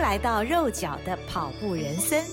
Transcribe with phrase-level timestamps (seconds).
[0.00, 2.24] 来到肉脚的跑步人生。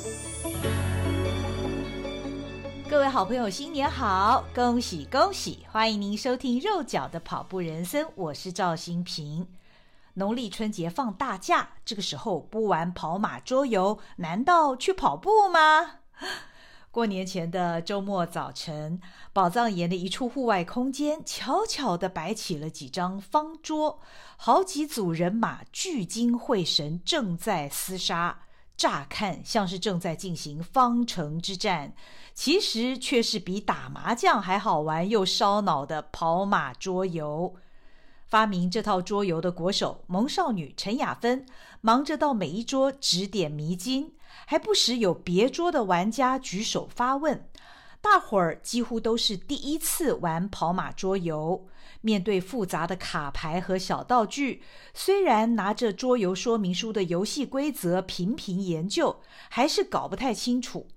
[2.90, 4.46] 各位好朋友，新年好！
[4.56, 5.66] 恭喜恭喜！
[5.70, 9.46] 欢迎您收听肉脚的跑步人生，我是赵新平。
[10.14, 15.98] 农历春节放大假，这个时候不玩跑马桌游，难道去跑步吗？
[16.98, 19.00] 过年前的周末早晨，
[19.32, 24.00] 宝藏岩的一处户外空间，悄悄地摆起了几张方桌，
[24.36, 28.40] 好几组人马聚精会神，正在厮杀。
[28.76, 31.94] 乍看像是正在进行方城之战，
[32.34, 37.54] 其实却是比打麻将还好玩又烧脑的跑马桌游。
[38.26, 41.46] 发明这套桌游的国手萌少女陈雅芬，
[41.80, 44.14] 忙着到每一桌指点迷津，
[44.46, 47.48] 还不时有别桌的玩家举手发问。
[48.00, 51.68] 大伙儿几乎都是第一次玩跑马桌游，
[52.02, 54.62] 面对复杂的卡牌和小道具，
[54.94, 60.88] 虽然拿着桌游说明书的游戏规则频频研究，还是搞不太清楚。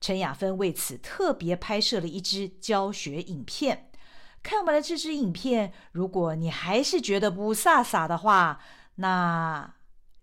[0.00, 3.90] 陈雅芬为此特别拍摄了一支教学影片。
[4.42, 8.60] 看完了这支影片，如果你还是觉得不飒飒的话，
[8.96, 9.74] 那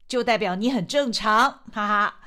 [0.08, 2.20] 就代表你很正常，哈哈。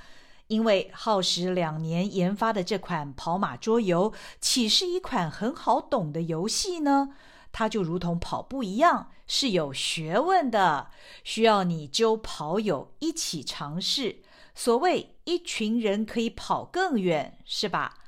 [0.48, 7.10] 因为耗时两年研发的这款跑马桌游，岂是一款很好懂的游戏呢？
[7.52, 10.90] 它就如同跑步一样，是有学问的，
[11.24, 14.20] 需要你揪跑友一起尝试。
[14.54, 17.98] 所谓一群人可以跑更远，是吧？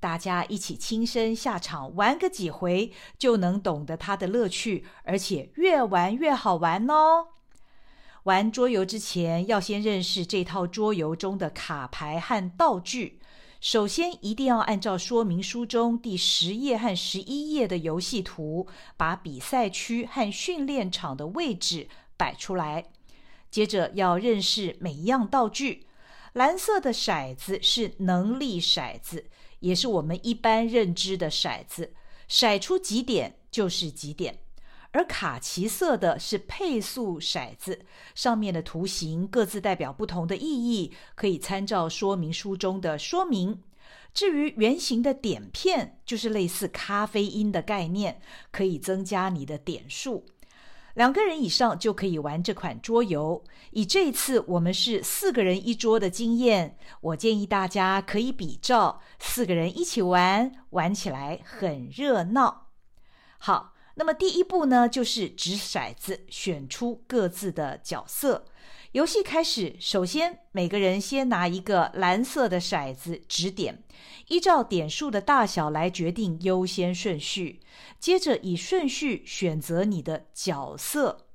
[0.00, 7.28] 大家一起亲身下场玩个几回，就能懂得它的乐趣，而且越玩越好玩哦。
[8.28, 13.20] 玩桌游之前，要先认识这套桌游中的卡牌和道具。
[13.58, 18.66] 首先，一定要按照说明书中第十页和十一页的游戏图，
[18.98, 22.84] 把比赛区和训练场的位置摆出来。
[23.50, 25.86] 接着，要认识每一样道具。
[26.34, 29.30] 蓝色的骰子是能力骰子。
[29.60, 31.94] 也是我们一般认知的骰子，
[32.28, 34.40] 骰出几点就是几点。
[34.92, 37.84] 而卡其色的是配速骰子，
[38.14, 43.62] 上面的图形各自代表不同的意义，可以参照说明书中的说明。
[44.14, 50.24] 至于圆形的点片，就是类似咖啡因的概念，可以增加你的点数。
[50.94, 53.44] 两个人以上就可以玩这款桌游。
[53.70, 62.70] 以这次我们是四个人一桌的经验，我建议大家可以比照四个人一起玩，玩起来很热闹。
[63.38, 68.44] 好，那么第一步呢，就是掷骰子，选出各自的角色。
[68.92, 73.82] 游戏开始，首先每个人先拿一个蓝色的骰子指点，
[74.28, 77.58] 依照点数的大小来决定优先顺序。
[77.98, 81.26] 接着以顺序选择你的角色，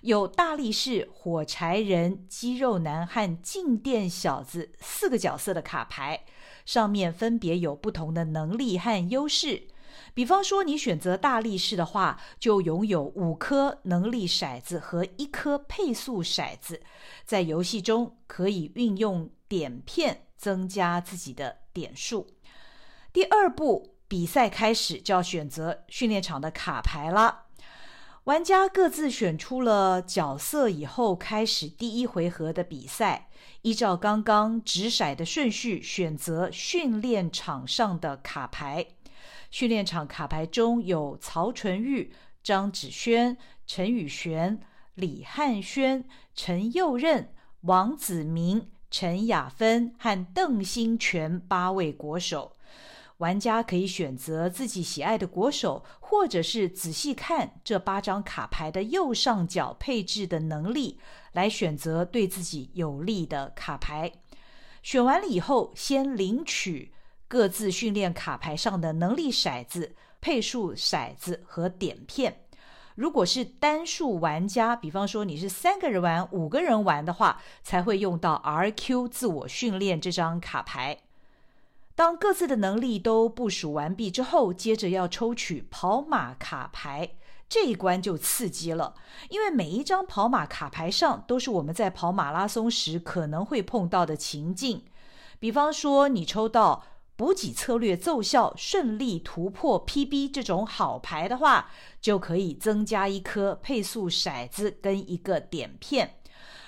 [0.00, 6.24] 有大力士、火柴人、肌肉男和静电小子四个角色的卡牌，
[6.64, 9.64] 上面分别有不同的能力和优势。
[10.16, 16.80] 比方说，你选择大力士的话，就拥有五颗能力骰子和一颗配速骰子，
[17.26, 22.28] 在游戏中可以运用点片增加自己的点数。
[23.12, 27.42] 第二步，比赛开始就要选择训练场的卡牌了。
[28.24, 33.28] 玩家各自选出了角色以后，开始第一回合的比赛，
[33.60, 38.95] 依照刚刚掷骰的顺序选择训练场上的卡牌。
[39.56, 42.12] 训练场卡牌中有曹纯玉、
[42.42, 44.60] 张子萱、陈宇璇、
[44.92, 52.52] 李汉轩、陈佑任、王子明、陈雅芬和邓新全八位国手。
[53.16, 61.00] 玩家可以选择自己喜爱的国手，或者是仔细看这八张卡牌的右上角配置的能力，
[61.32, 64.12] 来选择对自己有利的卡牌。
[64.82, 66.92] 选完了以后，先领取。
[67.28, 72.42] 各自训练卡牌上的能力骰子、配数骰子和点片。
[72.94, 80.98] 如果是单数玩家，比方说你是三个人玩、五个人玩的话，才会用到 RQ 自我训练这张卡牌。
[81.94, 87.10] 当各自的能力都部署完毕之后，接着要抽取跑马卡牌，
[87.48, 88.94] 这一关就刺激了，
[89.28, 94.84] 因为每一张跑马卡牌上都是我们在跑马拉松时可能会碰到的情境。
[95.38, 96.84] 比方说，你抽到。
[97.16, 101.70] 补给策略奏效，顺利突破 PB 这种好牌的话，
[102.00, 106.18] 就可以增加一颗配速骰子跟一个点片。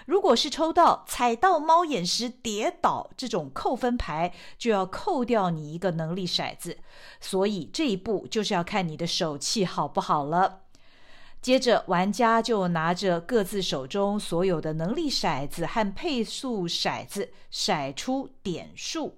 [0.07, 6.79] 如果是抽到踩到猫眼时跌倒这种扣分牌，就要扣掉你一个能力骰子。
[7.21, 10.63] 所以这一步就是要看你的手气好不好了。
[11.43, 19.15] 接着，玩家就拿着各自手中所有的能力骰子和配速骰子，骰出点数。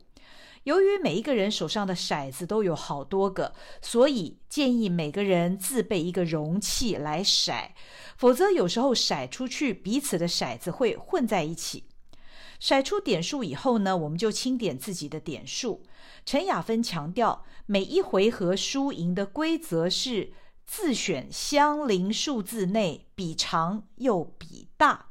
[0.65, 7.71] 由于每一个人手上的骰子都有好多个，所以建议每个人自备一个容器来骰，
[8.17, 11.85] 否则有时候骰出去彼此的骰子会混在一起。
[12.61, 15.83] 骰出点数以后呢，我们就清点自己的点数。
[16.27, 20.35] 陈雅芬强调，每一回合输赢的规则是
[20.67, 25.07] 自选相邻数字内比长又比大。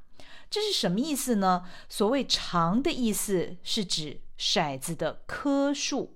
[0.47, 1.63] 这是什么意思呢？
[1.89, 6.15] 所谓“长”的意思是指骰子的颗数，“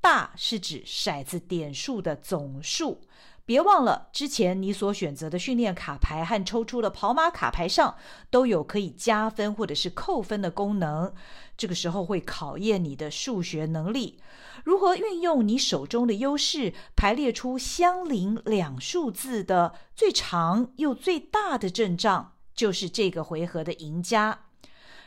[0.00, 3.02] 大”是指骰子点数的总数。
[3.44, 7.96] 别忘了，之前你所选择的训练卡牌和抽出的跑马卡牌上
[8.28, 11.14] 都有可以加分或者是扣分的功能。
[11.56, 14.20] 这个时候会考验你的数学能力，
[14.64, 24.40] 如何运用你手中的优势排列出相邻两数字的最长又最大的阵仗，就是这个回合的赢家。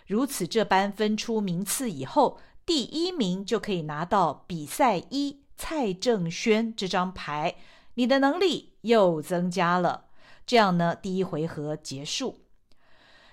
[0.08, 2.40] 如此这般分出名次以后，
[2.74, 7.56] 第一名就可以拿到比赛一蔡正轩这张牌。
[7.96, 10.06] 你的能力又增加了，
[10.46, 12.46] 这样呢，第一回合结束。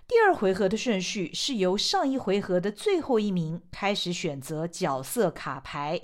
[0.08, 6.00] 第二回合的顺序是由上一回合的最后一名开始选择角色卡牌，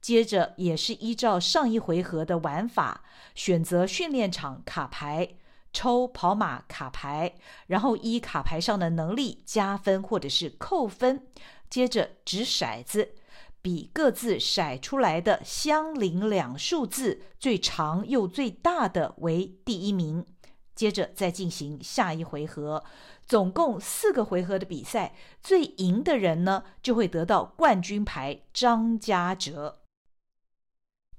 [0.00, 3.04] 接着也是依照上一回合的玩法
[3.34, 5.34] 选择训练场卡牌，
[5.74, 7.34] 抽跑马卡牌，
[7.66, 11.26] 然后依卡牌上的能力加分或者是扣分，
[11.68, 13.14] 接着掷骰子。
[13.60, 20.24] 比各自骰出来的相邻两数字最长又最大的为第一名，
[20.76, 22.84] 接着再进行下一回合，
[23.26, 25.12] 总共四个回合的比赛，
[25.42, 29.80] 最赢的人呢就会得到冠军牌张家哲。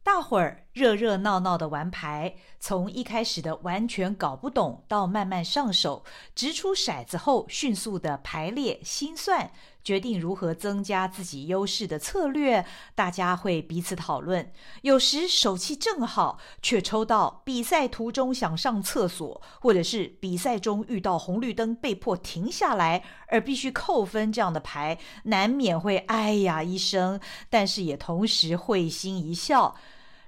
[0.02, 6.04] 大伙儿热热闹闹的玩牌，从一开始的完全搞不懂，到慢慢上手，
[6.34, 9.52] 掷出骰子后迅速的排列心算，
[9.90, 12.64] 决定如何增加自己优势的策略。
[12.94, 14.52] 大家会彼此讨论，
[14.84, 27.20] 有时手气正好，却抽到比赛途中想上厕所，或者是比赛中遇到红绿灯被迫停下来而必须扣分这样的牌，难免会哎呀一声，
[27.50, 29.76] 但是也同时会心一笑。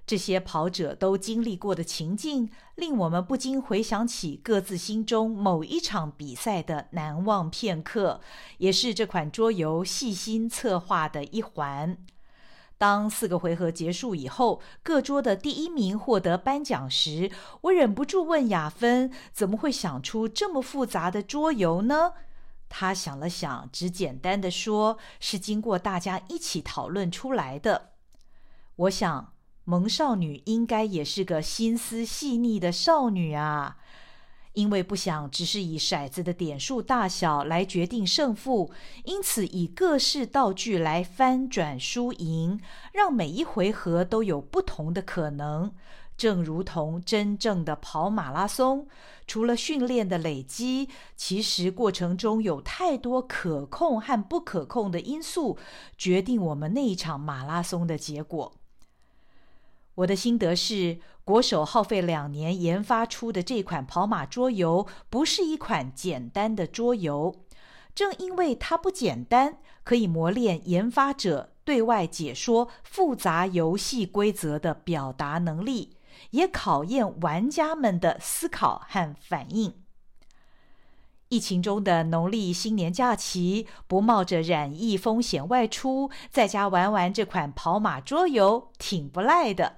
[0.06, 8.20] 这些跑者都经历过的情境，令我们不禁回想起各自心中某一场比赛的难忘片刻，
[8.58, 11.98] 也是这款桌游细心策划的一环。
[12.78, 17.32] 当四个回合结束以后，各桌的第一名获得颁奖时，
[17.62, 22.14] 我忍不住问雅芬：“怎么会想出这么复杂的桌游呢？”
[22.68, 27.92] 她想了想，只简单的说：“是经过大家一起讨论出来的。”
[28.76, 29.31] 我想。
[29.64, 33.78] 萌少女应该也是个心思细腻的少女啊，
[34.54, 38.72] 因为不想只是以骰子的点数大小来决定胜负，
[39.06, 42.60] 因此以各式道具来翻转输赢，
[42.92, 45.72] 让每一回合都有不同的可能。
[46.18, 48.88] 正如同真正的跑马拉松，
[49.26, 55.58] 除了训练的累积，其实过程中有太多可控和不可控的因素，
[55.98, 58.54] 决定我们那一场马拉松的结果。
[59.96, 67.44] 我的心得是，国手耗费两年研发出的这款跑马桌游，不是一款简单的桌游。
[67.94, 75.98] 正因为它不简单，可以磨练研发者对外解说复杂游戏规则的表达能力，
[76.32, 79.81] 也考验玩家们的思考和反应。
[81.32, 89.78] 疫情中的农历新年假期，不冒着染疫风险外出，在家玩玩这款跑马桌游，挺不赖的。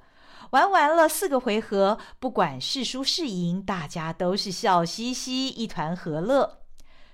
[0.50, 6.64] 玩完了四个回合，不管是输是赢，大家都是笑嘻嘻，一团和乐。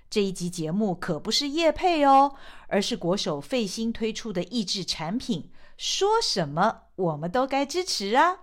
[0.09, 2.33] 这一集节目可不是业配哦，
[2.69, 8.37] 而是国手费心推出的益智产品，说什么我们都该支持啊！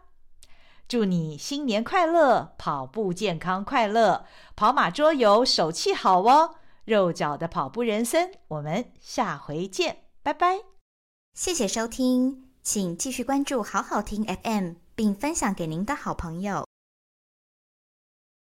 [0.89, 4.25] 祝你新年快乐，跑步健康快乐，
[4.55, 6.57] 跑马桌游手气好哦！
[6.85, 10.61] 肉脚的跑步人生，我们下回见，拜拜！
[11.35, 14.87] 谢谢收听，请继续关注好好听 FM。
[14.97, 16.65] 并分享给您的好朋友。